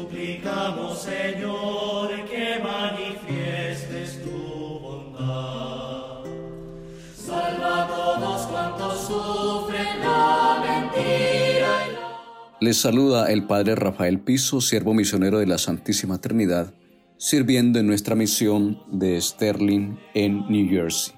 suplicamos, 0.00 1.02
Señor, 1.02 2.08
que 2.30 2.60
manifiestes 2.62 4.22
tu 4.22 4.78
bondad. 4.80 6.24
Salva 7.16 7.84
a 7.84 7.88
todos 7.88 8.46
cuantos 8.46 9.00
sufren 9.06 10.00
la 10.00 10.62
mentira. 10.66 11.68
Les 12.60 12.76
saluda 12.76 13.30
el 13.30 13.46
Padre 13.46 13.74
Rafael 13.74 14.20
Piso, 14.20 14.60
siervo 14.60 14.94
misionero 14.94 15.38
de 15.38 15.46
la 15.46 15.58
Santísima 15.58 16.20
Trinidad, 16.20 16.72
sirviendo 17.16 17.78
en 17.78 17.86
nuestra 17.86 18.14
misión 18.14 18.82
de 18.90 19.20
Sterling 19.20 19.96
en 20.14 20.46
New 20.48 20.68
Jersey. 20.68 21.14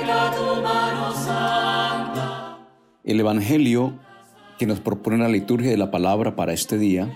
El 0.00 0.17
Evangelio 3.08 3.98
que 4.58 4.66
nos 4.66 4.80
propone 4.80 5.16
la 5.16 5.28
liturgia 5.28 5.70
de 5.70 5.78
la 5.78 5.90
palabra 5.90 6.36
para 6.36 6.52
este 6.52 6.76
día 6.76 7.10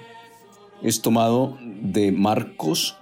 es 0.83 1.03
tomado 1.03 1.59
de 1.61 2.12
Marcos 2.12 2.97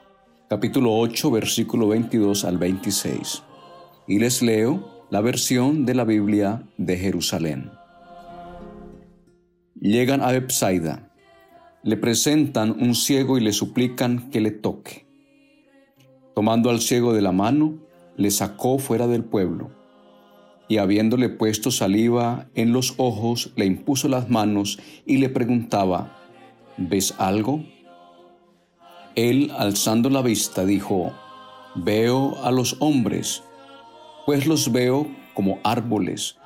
capítulo 0.48 0.98
8 0.98 1.30
versículo 1.30 1.86
22 1.86 2.44
al 2.44 2.58
26 2.58 3.44
y 4.08 4.18
les 4.18 4.42
leo 4.42 5.06
la 5.08 5.20
versión 5.20 5.86
de 5.86 5.94
la 5.94 6.02
Biblia 6.02 6.64
de 6.78 6.96
Jerusalén. 6.96 7.70
Llegan 9.76 10.20
a 10.20 10.32
Bethsaida, 10.32 11.12
le 11.84 11.96
presentan 11.96 12.72
un 12.72 12.96
ciego 12.96 13.38
y 13.38 13.40
le 13.40 13.52
suplican 13.52 14.30
que 14.30 14.40
le 14.40 14.50
toque. 14.50 15.06
Tomando 16.34 16.70
al 16.70 16.80
ciego 16.80 17.12
de 17.12 17.22
la 17.22 17.30
mano, 17.30 17.78
le 18.16 18.32
sacó 18.32 18.78
fuera 18.78 19.06
del 19.06 19.22
pueblo 19.22 19.79
y 20.70 20.78
habiéndole 20.78 21.28
puesto 21.28 21.72
saliva 21.72 22.46
en 22.54 22.72
los 22.72 22.94
ojos, 22.96 23.50
le 23.56 23.66
impuso 23.66 24.06
las 24.06 24.30
manos 24.30 24.78
y 25.04 25.16
le 25.16 25.28
preguntaba, 25.28 26.16
¿ves 26.76 27.12
algo? 27.18 27.64
Él, 29.16 29.50
alzando 29.58 30.10
la 30.10 30.22
vista, 30.22 30.64
dijo, 30.64 31.12
veo 31.74 32.38
a 32.44 32.52
los 32.52 32.76
hombres, 32.78 33.42
pues 34.26 34.46
los 34.46 34.70
veo 34.70 35.08
como 35.34 35.58
árboles, 35.64 36.36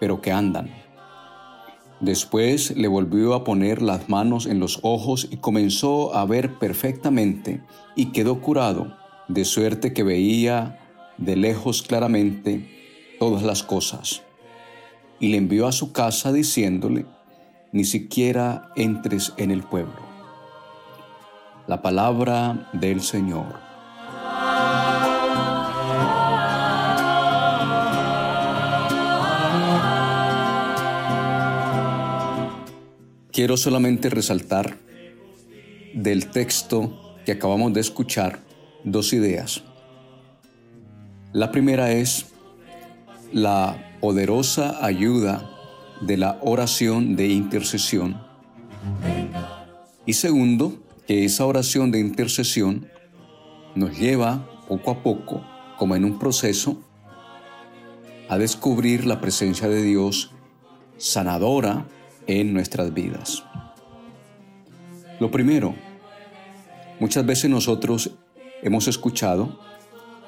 pero 0.00 0.22
que 0.22 0.32
andan. 0.32 0.70
Después 2.00 2.74
le 2.74 2.88
volvió 2.88 3.34
a 3.34 3.44
poner 3.44 3.82
las 3.82 4.08
manos 4.08 4.46
en 4.46 4.60
los 4.60 4.80
ojos 4.82 5.28
y 5.30 5.36
comenzó 5.36 6.14
a 6.14 6.24
ver 6.24 6.54
perfectamente 6.54 7.60
y 7.96 8.12
quedó 8.12 8.40
curado, 8.40 8.96
de 9.28 9.44
suerte 9.44 9.92
que 9.92 10.04
veía 10.04 10.80
de 11.18 11.36
lejos 11.36 11.82
claramente 11.82 12.74
todas 13.24 13.42
las 13.42 13.62
cosas. 13.62 14.20
Y 15.18 15.28
le 15.28 15.38
envió 15.38 15.66
a 15.66 15.72
su 15.72 15.92
casa 15.92 16.30
diciéndole, 16.30 17.06
ni 17.72 17.84
siquiera 17.84 18.70
entres 18.76 19.32
en 19.38 19.50
el 19.50 19.62
pueblo. 19.62 19.96
La 21.66 21.80
palabra 21.80 22.68
del 22.74 23.00
Señor. 23.00 23.46
Quiero 33.32 33.56
solamente 33.56 34.10
resaltar 34.10 34.76
del 35.94 36.28
texto 36.28 37.16
que 37.24 37.32
acabamos 37.32 37.72
de 37.72 37.80
escuchar 37.80 38.40
dos 38.84 39.14
ideas. 39.14 39.62
La 41.32 41.50
primera 41.50 41.90
es 41.90 42.33
la 43.34 43.98
poderosa 44.00 44.78
ayuda 44.86 45.50
de 46.00 46.16
la 46.16 46.38
oración 46.40 47.16
de 47.16 47.26
intercesión. 47.26 48.22
Y 50.06 50.12
segundo, 50.12 50.78
que 51.08 51.24
esa 51.24 51.44
oración 51.44 51.90
de 51.90 51.98
intercesión 51.98 52.86
nos 53.74 53.98
lleva 53.98 54.48
poco 54.68 54.92
a 54.92 55.02
poco, 55.02 55.44
como 55.76 55.96
en 55.96 56.04
un 56.04 56.20
proceso, 56.20 56.80
a 58.28 58.38
descubrir 58.38 59.04
la 59.04 59.20
presencia 59.20 59.68
de 59.68 59.82
Dios 59.82 60.30
sanadora 60.96 61.88
en 62.28 62.54
nuestras 62.54 62.94
vidas. 62.94 63.42
Lo 65.18 65.32
primero, 65.32 65.74
muchas 67.00 67.26
veces 67.26 67.50
nosotros 67.50 68.12
hemos 68.62 68.86
escuchado 68.86 69.58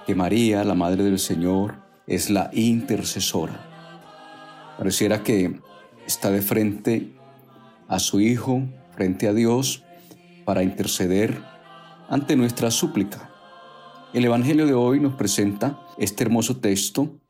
que 0.09 0.17
María, 0.17 0.65
la 0.65 0.75
Madre 0.75 1.05
del 1.05 1.21
Señor, 1.21 1.86
es 2.07 2.31
la 2.31 2.51
intercesora. 2.53 4.75
Pareciera 4.79 5.23
que 5.23 5.61
está 6.07 6.31
de 6.31 6.43
frente 6.43 7.13
a 7.89 7.99
su 7.99 8.21
Hijo, 8.21 8.63
frente 8.95 9.29
a 9.29 9.33
Dios, 9.33 9.85
para 10.45 10.63
interceder 10.63 11.43
ante 12.09 12.37
nuestra 12.37 12.71
súplica. 12.71 13.31
El 14.15 14.25
Evangelio 14.25 14.67
de 14.67 14.75
hoy 14.75 15.01
nos 15.01 15.15
presenta 15.15 15.81
este 15.99 16.25
hermoso 16.25 16.59
texto 16.59 17.21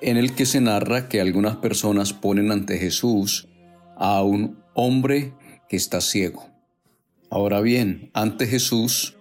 en 0.00 0.16
el 0.16 0.34
que 0.34 0.46
se 0.46 0.60
narra 0.60 1.08
que 1.08 1.20
algunas 1.20 1.56
personas 1.56 2.12
ponen 2.12 2.50
ante 2.50 2.78
Jesús 2.78 3.48
a 3.96 4.22
un 4.22 4.62
hombre 4.74 5.34
que 5.68 5.76
está 5.76 6.00
ciego. 6.00 6.46
Ahora 7.30 7.60
bien, 7.60 8.10
ante 8.14 8.46
Jesús, 8.46 9.16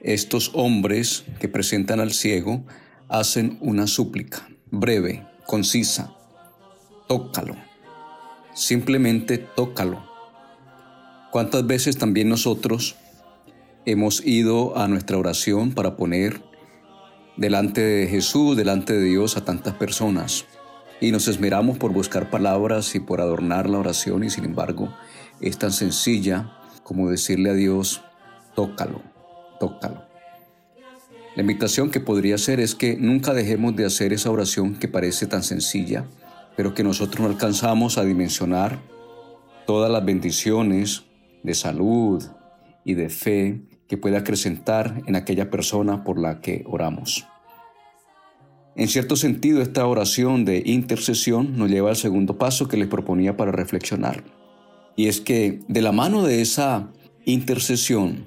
estos 0.00 0.50
hombres 0.54 1.24
que 1.40 1.48
presentan 1.48 2.00
al 2.00 2.12
ciego 2.12 2.64
hacen 3.08 3.58
una 3.60 3.86
súplica 3.86 4.48
breve, 4.70 5.26
concisa. 5.46 6.14
Tócalo. 7.08 7.56
Simplemente 8.54 9.38
tócalo. 9.38 10.06
¿Cuántas 11.30 11.66
veces 11.66 11.96
también 11.96 12.28
nosotros 12.28 12.96
hemos 13.86 14.24
ido 14.26 14.76
a 14.76 14.88
nuestra 14.88 15.16
oración 15.16 15.72
para 15.72 15.96
poner 15.96 16.42
delante 17.36 17.80
de 17.80 18.06
Jesús, 18.08 18.56
delante 18.56 18.92
de 18.92 19.04
Dios 19.04 19.36
a 19.36 19.44
tantas 19.44 19.74
personas? 19.74 20.44
Y 21.00 21.12
nos 21.12 21.28
esmeramos 21.28 21.78
por 21.78 21.92
buscar 21.92 22.28
palabras 22.28 22.94
y 22.94 23.00
por 23.00 23.20
adornar 23.20 23.70
la 23.70 23.78
oración 23.78 24.24
y 24.24 24.30
sin 24.30 24.44
embargo 24.44 24.92
es 25.40 25.56
tan 25.56 25.70
sencilla 25.72 26.52
como 26.82 27.08
decirle 27.10 27.50
a 27.50 27.54
Dios, 27.54 28.02
tócalo, 28.54 29.02
tócalo. 29.60 30.07
La 31.38 31.42
invitación 31.42 31.92
que 31.92 32.00
podría 32.00 32.34
hacer 32.34 32.58
es 32.58 32.74
que 32.74 32.96
nunca 32.96 33.32
dejemos 33.32 33.76
de 33.76 33.84
hacer 33.84 34.12
esa 34.12 34.28
oración 34.28 34.74
que 34.74 34.88
parece 34.88 35.28
tan 35.28 35.44
sencilla, 35.44 36.04
pero 36.56 36.74
que 36.74 36.82
nosotros 36.82 37.20
no 37.20 37.32
alcanzamos 37.32 37.96
a 37.96 38.02
dimensionar 38.02 38.80
todas 39.64 39.88
las 39.88 40.04
bendiciones 40.04 41.04
de 41.44 41.54
salud 41.54 42.24
y 42.84 42.94
de 42.94 43.08
fe 43.08 43.60
que 43.86 43.96
puede 43.96 44.16
acrecentar 44.16 45.00
en 45.06 45.14
aquella 45.14 45.48
persona 45.48 46.02
por 46.02 46.18
la 46.18 46.40
que 46.40 46.64
oramos. 46.66 47.24
En 48.74 48.88
cierto 48.88 49.14
sentido, 49.14 49.62
esta 49.62 49.86
oración 49.86 50.44
de 50.44 50.64
intercesión 50.66 51.56
nos 51.56 51.70
lleva 51.70 51.90
al 51.90 51.96
segundo 51.96 52.36
paso 52.36 52.66
que 52.66 52.78
les 52.78 52.88
proponía 52.88 53.36
para 53.36 53.52
reflexionar. 53.52 54.24
Y 54.96 55.06
es 55.06 55.20
que 55.20 55.60
de 55.68 55.82
la 55.82 55.92
mano 55.92 56.24
de 56.24 56.40
esa 56.40 56.90
intercesión 57.24 58.26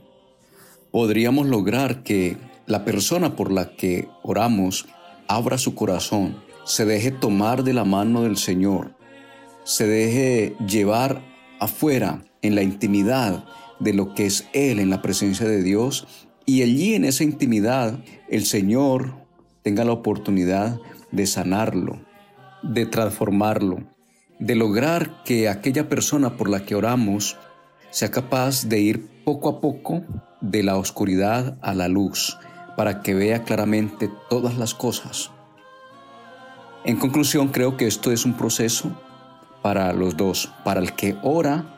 podríamos 0.92 1.48
lograr 1.48 2.04
que 2.04 2.38
la 2.72 2.86
persona 2.86 3.36
por 3.36 3.52
la 3.52 3.76
que 3.76 4.08
oramos 4.24 4.86
abra 5.28 5.58
su 5.58 5.76
corazón, 5.76 6.42
se 6.64 6.86
deje 6.86 7.12
tomar 7.12 7.66
de 7.66 7.74
la 7.74 7.84
mano 7.84 8.22
del 8.22 8.38
Señor, 8.38 8.96
se 9.66 9.86
deje 9.86 10.56
llevar 10.66 11.22
afuera 11.60 12.24
en 12.42 12.56
la 12.56 12.64
intimidad 12.64 13.44
de 13.82 13.94
lo 13.94 14.14
que 14.14 14.26
es 14.26 14.48
Él 14.54 14.80
en 14.80 14.90
la 14.90 15.02
presencia 15.02 15.46
de 15.50 15.62
Dios 15.62 16.08
y 16.46 16.62
allí 16.62 16.96
en 16.96 17.04
esa 17.04 17.26
intimidad 17.26 18.00
el 18.30 18.46
Señor 18.46 19.16
tenga 19.64 19.84
la 19.84 19.92
oportunidad 19.92 20.80
de 21.12 21.28
sanarlo, 21.28 22.00
de 22.64 22.86
transformarlo, 22.86 23.84
de 24.40 24.56
lograr 24.56 25.24
que 25.26 25.50
aquella 25.50 25.90
persona 25.90 26.38
por 26.38 26.50
la 26.50 26.64
que 26.64 26.76
oramos 26.76 27.36
sea 27.90 28.12
capaz 28.12 28.70
de 28.70 28.80
ir 28.80 29.10
poco 29.26 29.50
a 29.50 29.60
poco 29.60 30.04
de 30.40 30.64
la 30.64 30.78
oscuridad 30.78 31.58
a 31.62 31.74
la 31.74 31.90
luz, 31.90 32.38
para 32.76 33.02
que 33.02 33.14
vea 33.14 33.44
claramente 33.44 34.10
todas 34.30 34.58
las 34.58 34.74
cosas. 34.74 35.32
En 36.84 36.98
conclusión, 36.98 37.50
creo 37.50 37.78
que 37.78 37.88
esto 37.88 38.12
es 38.12 38.26
un 38.26 38.36
proceso 38.36 38.92
para 39.62 39.94
los 39.94 40.18
dos, 40.18 40.52
para 40.64 40.80
el 40.80 40.94
que 40.94 41.16
ora 41.22 41.78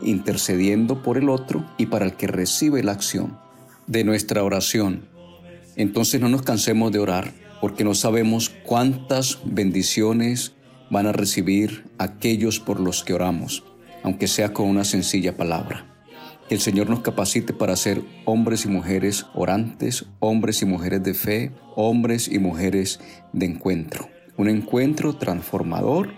intercediendo 0.00 1.02
por 1.02 1.18
el 1.18 1.28
otro 1.28 1.64
y 1.76 1.86
para 1.86 2.04
el 2.04 2.14
que 2.14 2.26
recibe 2.26 2.82
la 2.82 2.92
acción 2.92 3.38
de 3.86 4.04
nuestra 4.04 4.44
oración. 4.44 5.08
Entonces 5.76 6.20
no 6.20 6.28
nos 6.28 6.42
cansemos 6.42 6.92
de 6.92 6.98
orar 6.98 7.32
porque 7.60 7.84
no 7.84 7.94
sabemos 7.94 8.50
cuántas 8.64 9.38
bendiciones 9.44 10.52
van 10.90 11.06
a 11.06 11.12
recibir 11.12 11.86
aquellos 11.98 12.60
por 12.60 12.80
los 12.80 13.04
que 13.04 13.14
oramos, 13.14 13.64
aunque 14.02 14.28
sea 14.28 14.52
con 14.52 14.68
una 14.68 14.84
sencilla 14.84 15.36
palabra. 15.36 15.97
El 16.50 16.60
Señor 16.60 16.88
nos 16.88 17.00
capacite 17.00 17.52
para 17.52 17.76
ser 17.76 18.02
hombres 18.24 18.64
y 18.64 18.68
mujeres 18.68 19.26
orantes, 19.34 20.06
hombres 20.18 20.62
y 20.62 20.64
mujeres 20.64 21.02
de 21.02 21.12
fe, 21.12 21.52
hombres 21.76 22.26
y 22.26 22.38
mujeres 22.38 23.00
de 23.34 23.44
encuentro. 23.44 24.08
Un 24.38 24.48
encuentro 24.48 25.14
transformador 25.16 26.14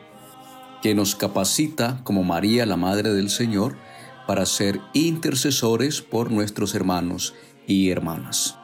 que 0.82 0.94
nos 0.94 1.16
capacita 1.16 2.00
como 2.04 2.22
María, 2.22 2.64
la 2.64 2.76
Madre 2.76 3.12
del 3.12 3.28
Señor, 3.28 3.76
para 4.28 4.46
ser 4.46 4.80
intercesores 4.92 6.00
por 6.00 6.30
nuestros 6.30 6.76
hermanos 6.76 7.34
y 7.66 7.90
hermanas. 7.90 8.59